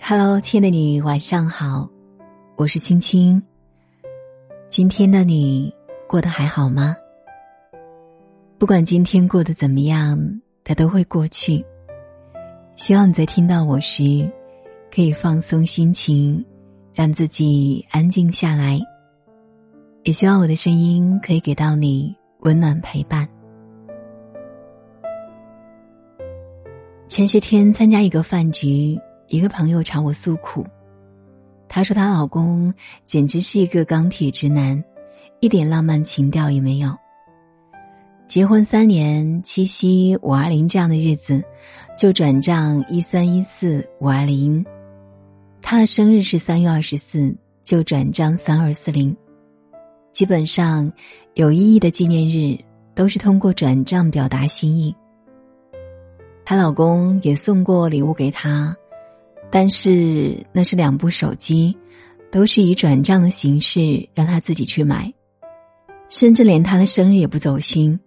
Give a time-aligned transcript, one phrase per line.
[0.00, 1.86] Hello，亲爱的你，晚上好，
[2.56, 3.42] 我是青青。
[4.70, 5.74] 今天的你
[6.08, 6.96] 过得还好吗？
[8.58, 10.18] 不管今天过得怎么样，
[10.64, 11.62] 它都会过去。
[12.74, 14.30] 希望你在听到我时，
[14.90, 16.42] 可以放松心情，
[16.94, 18.80] 让自己安静下来。
[20.04, 23.28] 也希望我的声音可以给到你温暖陪伴。
[27.08, 28.98] 前些天参加一个饭局。
[29.28, 30.66] 一个朋友朝我诉苦，
[31.68, 32.72] 她说她老公
[33.04, 34.82] 简直是一个钢铁直男，
[35.40, 36.96] 一点浪漫情调也没有。
[38.26, 41.42] 结婚三年，七夕五二零这样的日子，
[41.96, 44.64] 就转账一三一四五二零；
[45.60, 49.14] 他的生日是三月二十四，就转账三二四零。
[50.10, 50.90] 基本上，
[51.34, 52.58] 有意义的纪念日
[52.94, 54.94] 都是通过转账表达心意。
[56.46, 58.74] 她老公也送过礼物给她。
[59.50, 61.74] 但是那是两部手机，
[62.30, 65.10] 都是以转账的形式让他自己去买，
[66.10, 67.98] 甚至连他的生日也不走心，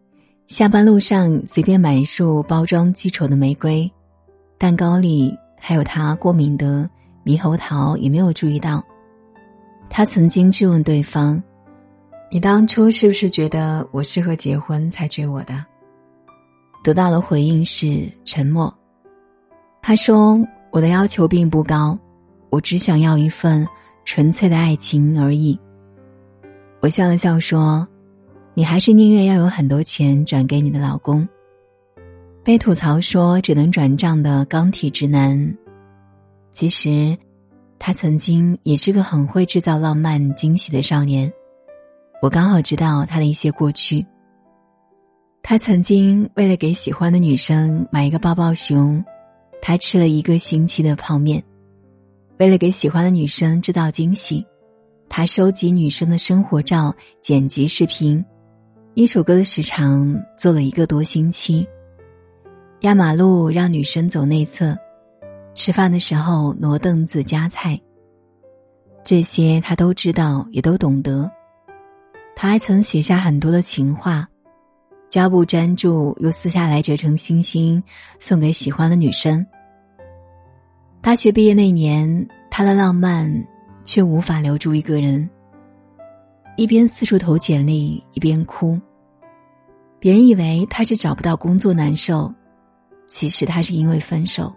[0.46, 3.92] 下班路上随便买一束包装巨丑的玫瑰，
[4.60, 6.88] 蛋糕里还有他过敏的
[7.26, 8.84] 猕猴桃，也没有注意到。
[9.90, 11.42] 他曾经质问对方
[12.32, 15.66] ：“你当初是不是觉得我适合结婚才追我的？”
[16.84, 18.72] 得到的回应是沉默。
[19.82, 20.40] 他说。
[20.72, 21.98] 我的要求并不高，
[22.50, 23.68] 我只想要一份
[24.06, 25.60] 纯粹的爱情而已。
[26.80, 27.88] 我笑了笑说
[28.56, 31.28] ：“你还是宁愿要有很多钱转给你的老公。”
[32.44, 35.56] 被吐槽说只能转账的钢铁直男，
[36.52, 37.16] 其实
[37.78, 41.32] 他曾经也是个很会制造浪漫惊喜的少年。
[42.22, 44.06] 我刚好知道他的一些过去。
[45.44, 49.04] 他曾经为了给喜欢的女生买一个抱抱熊。
[49.62, 51.42] 他吃了一个星期的泡面，
[52.40, 54.46] 为了给喜欢的女生制造惊喜，
[55.08, 58.24] 他收集女生的生活照、剪辑视频，
[58.96, 61.68] 一首歌的时长做了一个多星期。
[62.82, 64.76] 压马路让女生走内侧，
[65.54, 67.80] 吃饭的时候挪凳子夹菜。
[69.04, 71.30] 这些他都知道，也都懂得。
[72.36, 74.28] 他还曾写下很多的情话。
[75.12, 77.84] 胶布粘住，又撕下来折成星星，
[78.18, 79.46] 送给喜欢的女生。
[81.02, 83.30] 大学毕业那年，他的浪漫
[83.84, 85.30] 却无法留住一个人。
[86.56, 88.80] 一边四处投简历，一边哭。
[90.00, 92.34] 别人以为他是找不到工作难受，
[93.06, 94.50] 其实他是因为分手。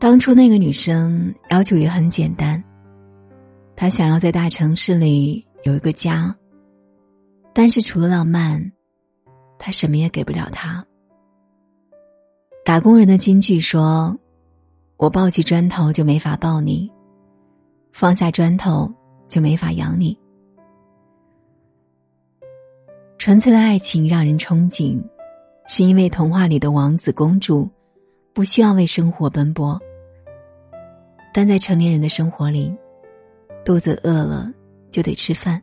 [0.00, 2.60] 当初那个女生要求也很简单，
[3.76, 6.34] 她想要在大城市里有一个家。
[7.52, 8.72] 但是除了浪漫，
[9.58, 10.86] 他什么也给不了他。
[12.64, 14.16] 打工人的金句说
[14.96, 16.90] ：“我抱起砖头就没法抱你，
[17.92, 18.92] 放下砖头
[19.26, 20.16] 就没法养你。”
[23.18, 25.02] 纯粹的爱情让人憧憬，
[25.66, 27.68] 是因为童话里的王子公主
[28.32, 29.80] 不需要为生活奔波，
[31.34, 32.72] 但在成年人的生活里，
[33.64, 34.52] 肚子饿了
[34.90, 35.60] 就得吃饭。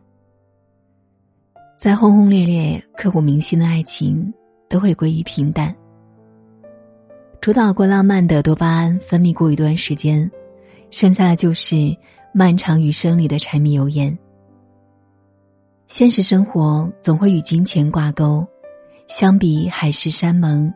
[1.77, 4.33] 再轰轰烈烈、刻骨铭心的爱情，
[4.69, 5.75] 都会归于平淡。
[7.41, 10.29] 主导过浪漫的多巴胺分泌过一段时间，
[10.89, 11.95] 剩下的就是
[12.33, 14.17] 漫长余生里的柴米油盐。
[15.85, 18.43] 现实生活总会与金钱挂钩，
[19.07, 20.73] 相比海誓山盟，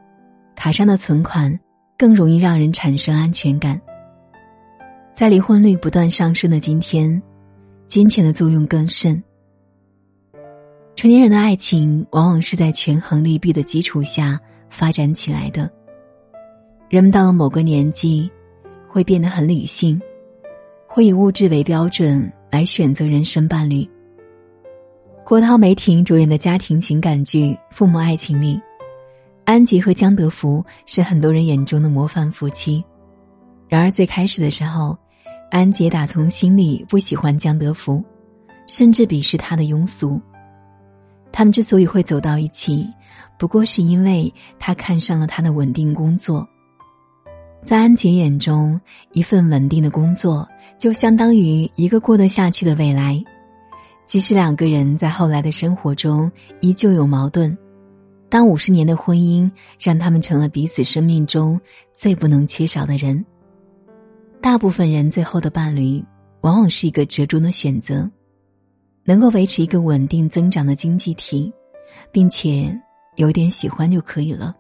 [0.56, 1.58] 卡上的存款
[1.98, 3.80] 更容易让人产生安全感。
[5.14, 7.20] 在离婚率不断上升的今天，
[7.88, 9.24] 金钱的作用更甚。
[11.00, 14.38] 成年人的爱情往往是在权衡利弊的基础下
[14.70, 15.72] 发展起来的。
[16.90, 18.30] 人们到了某个年纪，
[18.86, 19.98] 会变得很理性，
[20.86, 23.90] 会以物质为标准来选择人生伴侣。
[25.24, 28.60] 郭涛、梅婷主演的家庭情感剧《父母爱情》里，
[29.46, 32.84] 安吉和江德福是很多人眼中的模范夫妻。
[33.70, 34.98] 然而最开始的时候，
[35.50, 38.04] 安杰打从心里不喜欢江德福，
[38.68, 40.20] 甚至鄙视他的庸俗。
[41.32, 42.88] 他们之所以会走到一起，
[43.38, 46.48] 不过是因为他看上了他的稳定工作。
[47.64, 48.80] 在安杰眼中，
[49.12, 50.48] 一份稳定的工作
[50.78, 53.22] 就相当于一个过得下去的未来。
[54.06, 56.32] 即使两个人在后来的生活中
[56.62, 57.56] 依旧有矛盾，
[58.28, 59.50] 当五十年的婚姻
[59.80, 61.60] 让他们成了彼此生命中
[61.94, 63.24] 最不能缺少的人，
[64.42, 66.04] 大部分人最后的伴侣，
[66.42, 68.10] 往往是一个折中的选择。
[69.10, 71.52] 能够维持一个稳定增长的经济体，
[72.12, 72.80] 并且
[73.16, 74.56] 有点喜欢就可以了。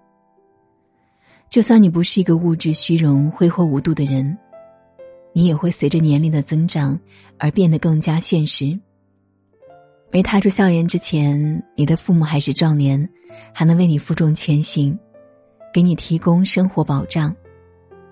[1.47, 4.35] 就算你不是一个物质虚荣、挥霍无度的人，
[5.33, 6.99] 你也会随着年龄的增长
[7.37, 8.75] 而变得更加现实。
[10.09, 13.07] 没踏出校园之前，你的父母还是壮年，
[13.53, 14.97] 还能为你负重前行，
[15.71, 17.35] 给你提供生活保障，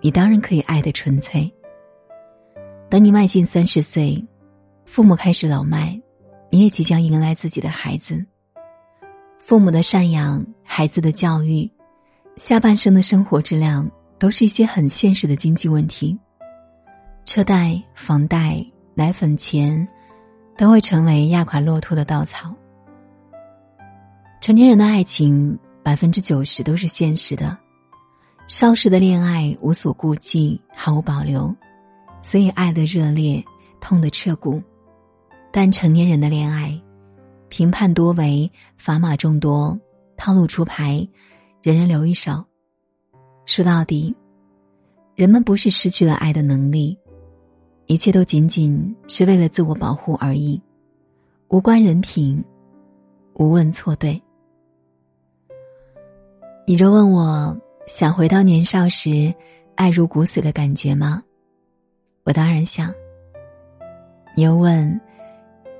[0.02, 1.52] 你当然可以爱的纯粹。
[2.92, 4.24] 等你迈进三十岁，
[4.86, 6.00] 父母开始老迈，
[6.50, 8.26] 你也即将迎来自己的孩子。
[9.40, 11.70] 父母的赡养、孩子的教育、
[12.36, 16.18] 下半生的生活质量，都是一些很现实的经济问题。
[17.26, 18.66] 车贷、房贷、
[18.96, 19.88] 奶粉钱。
[20.58, 22.52] 都会成为压垮骆驼的稻草。
[24.42, 27.56] 成年人的爱情百分之九十都是现实的，
[28.48, 31.56] 少时的恋爱无所顾忌，毫无保留，
[32.24, 33.46] 所以爱的热烈，
[33.80, 34.60] 痛的彻骨。
[35.58, 36.80] 但成年人的恋爱，
[37.50, 38.48] 评判多维，
[38.80, 39.76] 砝码众多，
[40.16, 41.10] 套路出牌，
[41.64, 42.46] 人人留一手。
[43.48, 44.16] 说到底，
[45.16, 46.96] 人们不是失去了爱的能力。
[47.88, 50.62] 一切都仅仅是为了自我保护而已，
[51.48, 52.46] 无关人品，
[53.34, 54.22] 无问错对。
[56.68, 59.34] 你若问我想回到年少时
[59.74, 61.24] 爱如骨髓的感觉吗？
[62.26, 62.94] 我当然想。
[64.36, 65.02] 你又问，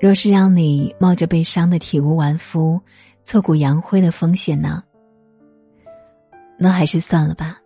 [0.00, 2.80] 若是让你冒着被伤的体无完肤、
[3.24, 4.82] 挫骨扬灰的风险呢？
[6.58, 7.58] 那还是算了吧。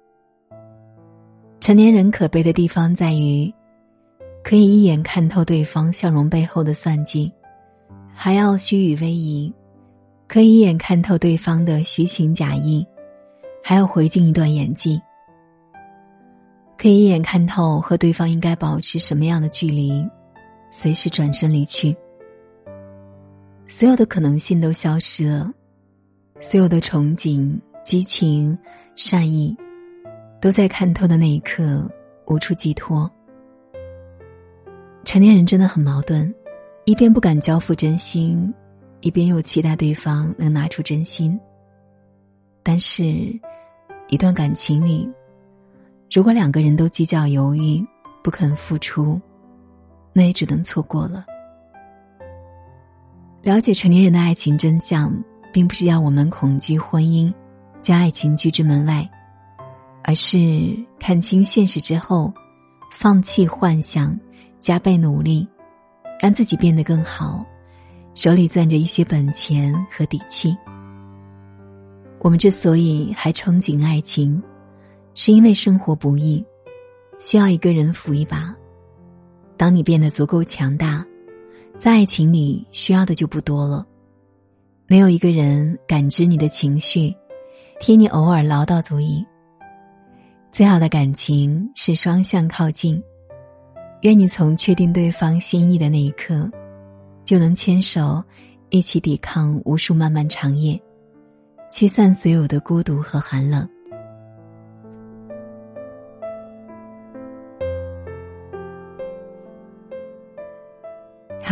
[1.60, 3.52] 成年人可悲的地方在于。
[4.44, 7.32] 可以一眼看透对方笑容背后的算计，
[8.12, 9.54] 还要虚与委蛇；
[10.26, 12.84] 可以一眼看透对方的虚情假意，
[13.62, 15.00] 还要回敬一段演技；
[16.76, 20.04] 可以一眼看透和对方应该保持什么样的距离，
[20.72, 21.96] 随时转身离去。
[23.74, 25.50] 所有的可能性都消失了，
[26.42, 28.56] 所有的憧憬、激情、
[28.94, 29.56] 善意，
[30.42, 31.90] 都在看透的那一刻
[32.26, 33.10] 无处寄托。
[35.04, 36.32] 成年人真的很矛盾，
[36.84, 38.52] 一边不敢交付真心，
[39.00, 41.40] 一边又期待对方能拿出真心。
[42.62, 43.04] 但是，
[44.08, 45.10] 一段感情里，
[46.10, 47.82] 如果两个人都计较、犹豫、
[48.22, 49.18] 不肯付出，
[50.12, 51.24] 那也只能错过了。
[53.42, 55.12] 了解成年人的爱情真相，
[55.52, 57.32] 并不是要我们恐惧婚姻，
[57.80, 59.08] 将爱情拒之门外，
[60.04, 62.32] 而是看清现实之后，
[62.92, 64.18] 放弃幻想。
[64.60, 65.44] 加倍努力，
[66.20, 67.44] 让自己变得更好，
[68.14, 70.56] 手里攥着一些本钱和底气。
[72.20, 74.40] 我们之所以还憧憬爱情，
[75.14, 76.46] 是因为生活不易，
[77.18, 78.54] 需要一个人扶一把。
[79.56, 81.04] 当你变得足够强大，
[81.78, 83.84] 在爱情里需要的就不多了。
[84.86, 87.14] 没有一个人感知你的情绪，
[87.80, 89.24] 替你偶尔唠叨足矣。
[90.52, 93.02] 最好的感情是双向靠近。
[94.02, 96.50] 愿你从确定对方心意的那一刻，
[97.24, 98.22] 就能牵手，
[98.68, 100.78] 一起抵抗无数漫漫长夜，
[101.70, 103.68] 驱散所有的孤独和寒冷。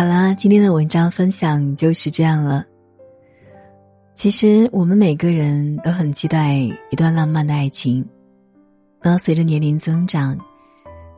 [0.00, 2.64] 好啦，今天的文章分享就是这样了。
[4.14, 8.08] 其实我们每个人都很期待一段浪漫的爱情，
[9.02, 10.39] 那随着年龄增长。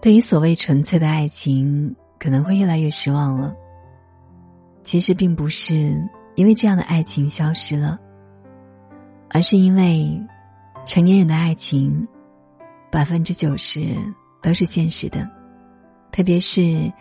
[0.00, 3.54] 对于所谓纯粹的爱情，可能会越来越失望了。
[4.82, 5.96] 其实并不是
[6.34, 7.96] 因为这样的爱情消失了，
[9.30, 10.20] 而是因为
[10.84, 12.04] 成年人的爱情
[12.90, 13.94] 百分之九十
[14.42, 15.30] 都是现实的，
[16.10, 16.92] 特别是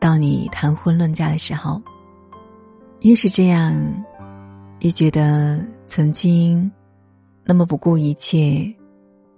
[0.00, 1.80] 到你谈婚论嫁的时候，
[3.00, 3.74] 越是这样，
[4.80, 6.70] 越觉得曾经
[7.44, 8.72] 那么不顾一切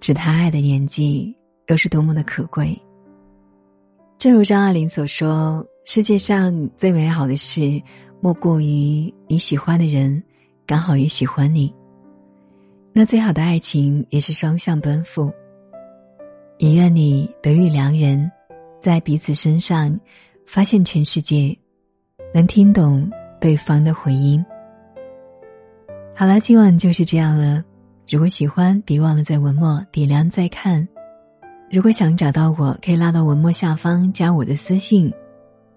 [0.00, 1.34] 只谈爱的年纪，
[1.68, 2.80] 又是多么的可贵。
[4.18, 7.82] 正如张爱玲所说：“世界上最美好的事，
[8.20, 10.22] 莫过于你喜欢的人
[10.66, 11.72] 刚好也喜欢你。
[12.92, 15.32] 那最好的爱情也是双向奔赴。
[16.58, 18.30] 也愿你得遇良人，
[18.82, 19.98] 在彼此身上
[20.52, 21.56] 发现全世界，
[22.34, 23.08] 能听懂
[23.40, 24.44] 对方的回音。”
[26.12, 27.62] 好了，今晚就是这样了。
[28.08, 30.86] 如果喜欢，别忘了在文末点亮再看。
[31.70, 35.08] 如果想找到我，可以拉到文末下方加我的私信，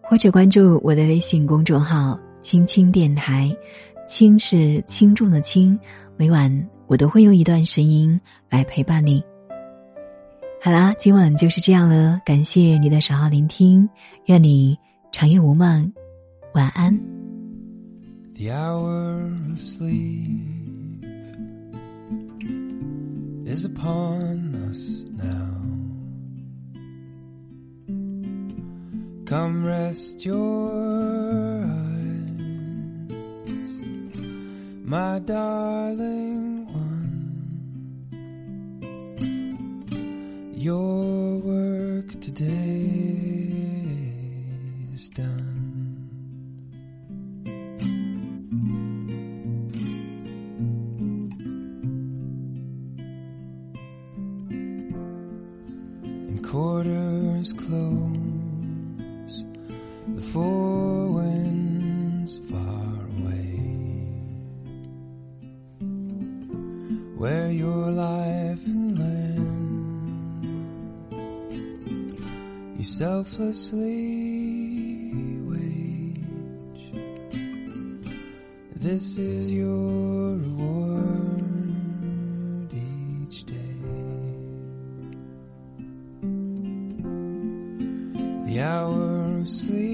[0.01, 3.55] 或者关注我的微信公众号“青青电台”，
[4.09, 5.79] 轻是轻重的轻。
[6.17, 9.23] 每晚我都会用一段声音来陪伴你。
[10.63, 13.89] 好啦，今晚就是这样了，感谢你的守候聆听，
[14.27, 14.77] 愿你
[15.11, 15.91] 长夜无梦，
[16.53, 16.97] 晚安
[18.33, 20.39] the hours sleep。
[23.45, 25.53] is upon us now.
[29.25, 30.71] Come rest your
[31.65, 32.31] eyes,
[34.85, 36.42] my darling
[40.73, 42.49] Your work today
[44.91, 46.09] is done.
[56.29, 59.45] And quarters close,
[60.15, 63.59] the four winds far away,
[67.21, 68.65] where your life
[72.83, 73.79] you selflessly
[75.47, 76.91] wage.
[78.75, 81.43] This is your reward
[82.73, 83.77] each day.
[88.47, 89.92] The hour of sleep,